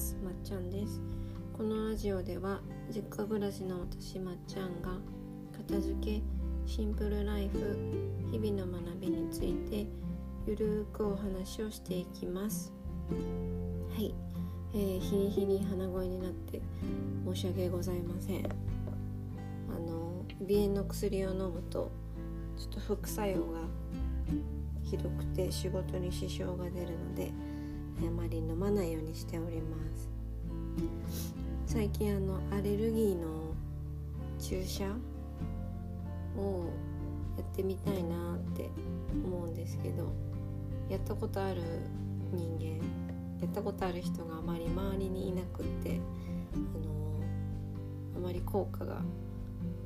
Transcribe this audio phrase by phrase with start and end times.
[0.00, 0.16] ます。
[0.24, 0.98] まっちゃんです。
[1.54, 4.92] このラジオでは実家暮らしの私まっちゃんが
[5.54, 6.22] 片付け
[6.64, 7.76] シンプルライフ
[8.32, 9.86] 日々の学びについて
[10.46, 12.72] ゆるーくお話をしていきます。
[13.10, 14.14] はい、
[14.72, 16.62] えー、日に日に鼻声になって
[17.26, 18.46] 申し訳ございません。
[18.46, 18.48] あ
[19.78, 21.90] の鼻炎の薬を飲むと
[22.56, 23.60] ちょっと副作用が
[24.82, 27.30] ひどくて仕事に支障が出るので
[28.06, 30.10] あまり飲まないようにしております。
[31.66, 33.54] 最近あのアレルギーの
[34.40, 34.84] 注射
[36.36, 36.64] を
[37.36, 38.70] やってみたいなって
[39.24, 40.12] 思うんですけど
[40.88, 41.62] やったことある
[42.32, 42.84] 人間
[43.40, 46.00] やったことある人があまり周りにいなくって
[46.54, 47.20] あの
[48.16, 49.00] あまり効果が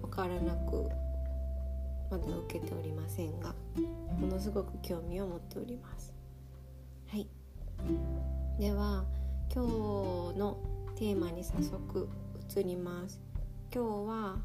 [0.02, 0.88] 分からなく
[2.10, 3.54] まだ受けておりませんが
[4.18, 6.14] ものすごく興味を持っております。
[7.08, 7.28] はい。
[8.58, 9.04] では
[9.54, 10.58] 今日の
[10.96, 12.08] テーマに早速
[12.56, 13.20] 移ります。
[13.74, 14.36] 今日は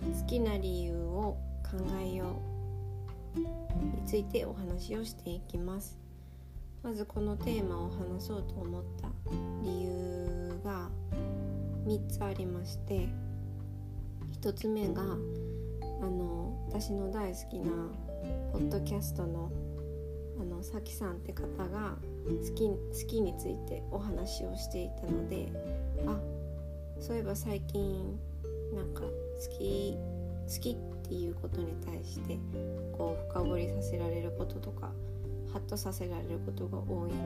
[0.00, 2.40] 好きな理由を考えよ
[3.36, 3.46] うに
[4.06, 5.98] ついてお話をしていきます。
[6.82, 9.08] まずこのテーマを話そうと思った
[9.62, 10.90] 理由が
[11.86, 13.08] 3つありまして
[14.40, 15.04] 1つ目があ
[16.04, 17.70] の私の大好きな
[18.52, 19.50] ポッドキャストの
[20.40, 22.76] あのさきさんって方が好き好
[23.08, 25.52] きについてお話をしていたので
[26.06, 26.18] あ
[27.00, 28.18] そういえば最近
[28.74, 29.08] なんか好
[29.58, 29.96] き
[30.48, 30.76] 好きっ
[31.08, 32.38] ていうことに対して
[32.92, 34.92] こう深掘りさせられることとか
[35.52, 37.16] ハッとさせられることが多いな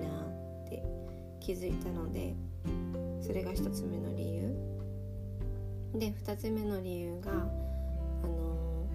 [0.64, 0.82] って
[1.40, 2.34] 気づいたので
[3.20, 4.76] それが1つ目の理由。
[5.94, 7.34] で2つ目の理由があ
[8.26, 8.86] の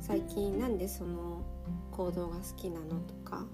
[0.00, 1.42] 最近なんでその
[1.92, 3.46] 行動が好きなのとか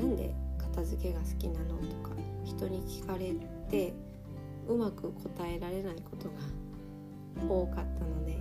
[0.00, 1.76] 何で片付けが好きなの？
[1.76, 3.34] とか人に聞かれ
[3.70, 3.92] て
[4.66, 6.34] うまく答えられないことが
[7.48, 8.38] 多かったので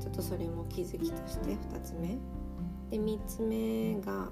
[0.00, 2.18] ちょっとそれも気づきとして2つ目。
[2.90, 4.28] で3つ目が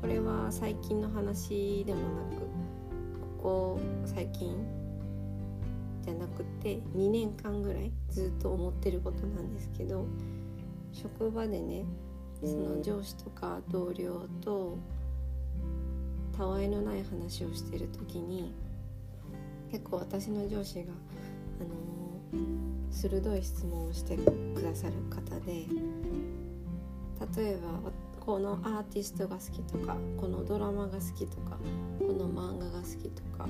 [0.00, 2.40] これは最近の話でもなく
[3.38, 4.54] ここ最近
[6.02, 10.06] じゃなくて2年間ぐらいずっと思ってることなんですけど
[10.92, 11.84] 職場でね
[12.44, 14.78] その上司とか同僚と
[16.38, 18.54] たわいのない話をしてる時に
[19.72, 20.92] 結構私の上司が、
[21.60, 21.64] あ
[22.36, 25.66] のー、鋭い質問をしてくださる方で
[27.36, 27.90] 例えば
[28.24, 31.58] このアーティストが好きとかこのドラマが好きとか
[31.98, 33.48] この漫画が好きとか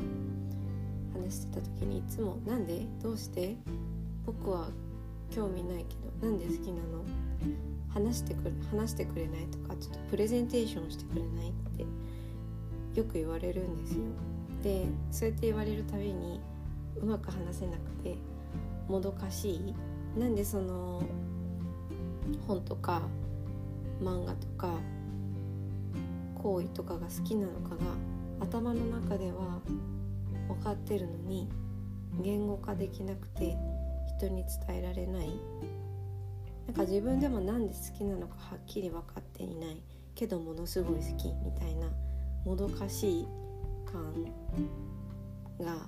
[1.12, 2.86] 話してた時にいつも「なんで？
[3.02, 3.56] どうして？
[4.24, 4.70] 僕は
[5.30, 5.94] 興味ないけ
[6.26, 7.04] どなんで好きなの？
[7.90, 11.84] 話してくれ話してくれないとかちょっとプレゼンテーションしてくれないって
[12.98, 14.02] よく言われるんですよ。
[14.62, 16.40] でそうやって言われるたびに
[17.00, 18.16] うまく話せなくて
[18.88, 19.74] もどかしい。
[20.18, 21.02] なんでその
[22.46, 23.02] 本とか
[24.02, 24.74] 漫画とか
[26.42, 27.76] 行為とかが好きなのかが
[28.40, 29.60] 頭の中では
[30.48, 31.48] 分かってるのに
[32.20, 33.56] 言語化できなくて
[34.18, 35.30] 人に伝えられない。
[36.66, 39.80] なんか自分でも何で好きなのかはっきり分かっていない。
[40.16, 41.86] けどものすごい好きみたいな。
[42.48, 43.28] もどかしい
[43.84, 44.24] 感
[45.60, 45.86] が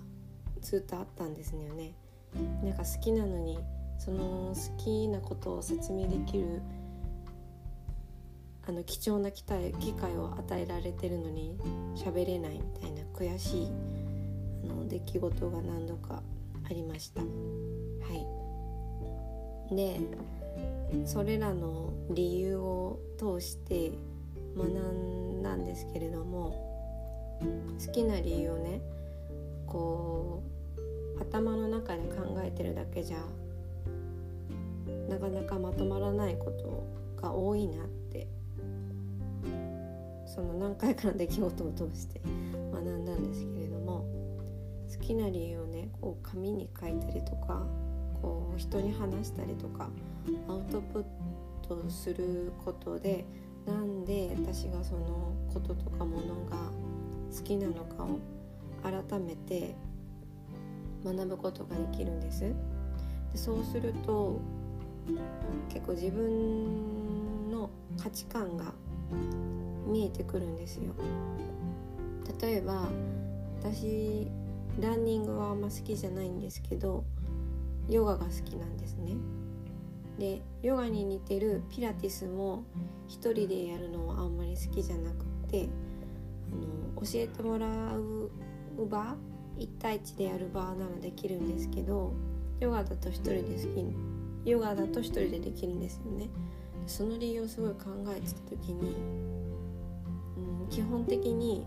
[0.61, 1.95] ずっとあったんですよね。
[2.63, 3.59] なんか好きなのに
[3.99, 6.61] その好きなことを説明できる
[8.69, 11.59] あの貴重な機会機会を与えられてるのに
[11.97, 13.69] 喋れないみたいな悔しい
[14.65, 16.23] あの出来事が何度か
[16.65, 17.23] ありました。
[17.23, 17.27] は
[19.71, 20.01] いで
[21.07, 23.93] それらの理由を通して
[24.57, 27.39] 学んだんですけれども
[27.85, 28.81] 好きな理由をね
[29.67, 30.43] こ
[31.19, 33.19] う頭の中で考えてるだけじゃ
[35.09, 36.87] なかなかまとまらないこと
[37.21, 38.29] が多いなって
[40.27, 42.21] その何回かの出来事を通して
[42.73, 44.07] 学んだんですけれども
[44.91, 47.67] 好きな理由をねこう紙に書いたりとか
[48.23, 49.89] こう人に話したりとか
[50.49, 51.05] アウトプッ
[51.67, 53.25] トすることで
[53.67, 56.71] なんで私がそのこととかものが
[57.35, 58.19] 好きなのかを
[58.83, 59.75] 改めて
[61.03, 62.41] 学ぶことができるんです。
[62.41, 62.55] で
[63.37, 64.39] そうすると
[65.71, 67.71] 結構自分の
[68.03, 68.75] 価値観が
[69.87, 70.93] 見えてくるんですよ。
[72.43, 72.87] 例えば
[73.63, 74.31] 私
[74.79, 77.05] ランニングはあんま好きじゃないんですけど
[77.89, 79.15] ヨガが好きなんですね。
[80.21, 82.63] でヨガに似てるピラティスも
[83.09, 85.71] 一人でやるのはあんまり好きじゃなくて
[86.53, 88.31] あの教えてもらう
[88.87, 89.17] 場
[89.59, 92.13] 1対1でやる場ならできるんですけど
[92.61, 96.29] ヨガだと1人で好きヨガだと1人でできるんですよね。
[96.87, 98.97] その理由をすごい考えてた時に、
[100.63, 101.67] うん、基本的に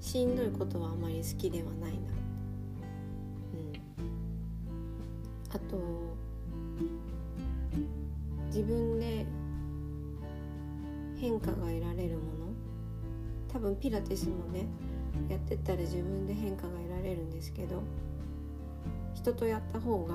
[0.00, 1.98] しんどいことはあまり好きではないな、
[3.52, 3.72] うん、
[5.50, 6.23] あと
[8.54, 9.26] 自分で
[11.20, 12.54] 変化が得られるもの？
[13.52, 14.68] 多分ピラティスもね
[15.28, 17.82] やってったら自分で変化が得られるんですけど
[19.12, 20.14] 人とやった方が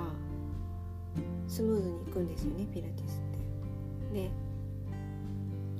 [1.49, 4.21] スムーズにいくんですよねピラティスって。
[4.21, 4.31] で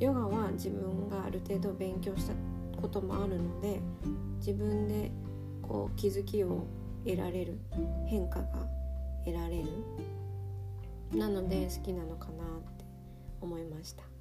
[0.06, 2.34] ヨガは自分がある程度勉強した
[2.82, 3.80] こともあるので
[4.40, 5.12] 自分で
[5.62, 6.66] こう気づきを
[7.06, 7.58] 得られる
[8.06, 8.48] 変化が
[9.26, 9.70] 得られる
[11.14, 12.86] なので好きなのかなって
[13.42, 14.12] 思いました、はい。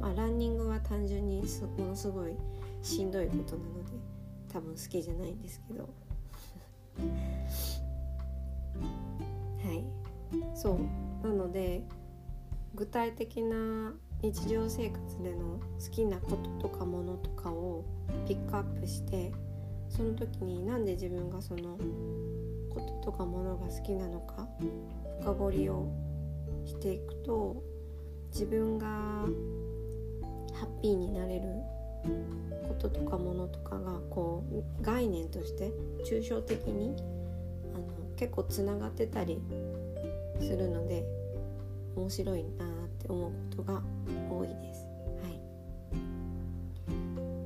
[0.00, 1.42] まあ、ランニングは単純に
[1.78, 2.32] ものすごい
[2.82, 3.92] しんどいことなので
[4.52, 5.88] 多分好きじゃないんですけど。
[9.64, 9.84] はい。
[10.54, 11.26] そう。
[11.26, 11.82] なので
[12.74, 13.92] 具体的な
[14.22, 17.84] 日常生活での好きなこととかものとかを
[18.26, 19.32] ピックアップして
[19.88, 21.78] その時になんで自分がその
[22.70, 24.48] こととかものが好きなのか
[25.20, 25.88] 深掘りを
[26.64, 27.62] していくと
[28.30, 31.42] 自分がハッピーになれる
[32.66, 35.72] こととかものとかがこう概念として
[36.04, 36.96] 抽象的に
[37.74, 37.86] あの
[38.16, 39.40] 結構つながってたり
[40.40, 41.04] するので
[41.96, 43.82] 面白いなって思うことが
[44.30, 44.86] 多いです。
[45.22, 45.40] はい、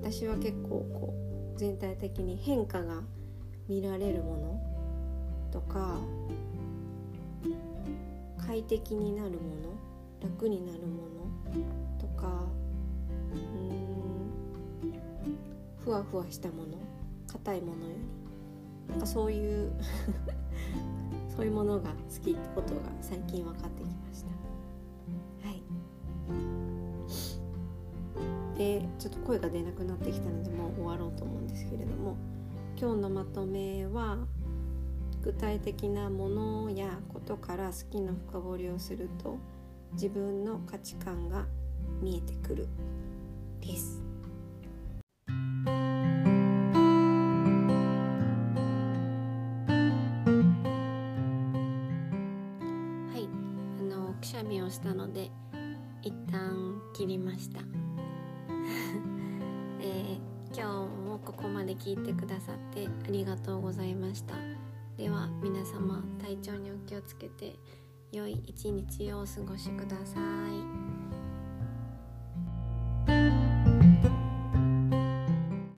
[0.02, 1.14] 私は結構こ
[1.56, 3.02] う全体的に変化が
[3.69, 5.98] 見られるものとか
[8.52, 9.72] 快適になるもの
[10.20, 12.44] 楽になるものとか
[13.32, 14.93] うん
[15.82, 16.76] ふわふわしたもの
[17.28, 19.72] 硬いものよりなんかそういう
[21.34, 25.48] そういうものが好きってことが最近分かってきました。
[25.48, 25.62] はい。
[28.58, 32.16] でちょっと声が出なくなってきたのでもう終わろうと思うんですけれども
[32.78, 34.19] 今日のまとめは
[35.22, 39.38] 具体的なものやことから好きな深掘りをすると
[39.92, 41.46] 自分の価値観が
[42.00, 42.66] 見えてくる
[43.60, 44.02] です。
[45.28, 45.34] は
[53.16, 53.28] い
[53.78, 55.30] あのくしゃみをしたので
[56.02, 57.60] 一旦切りました、
[59.80, 60.16] えー、
[60.52, 60.62] 今日
[61.08, 64.34] もここまで聞いてくださってありがとうございました。
[64.97, 67.55] では皆様体調にお気をつけて
[68.12, 71.12] 良い一日をお過ごしください。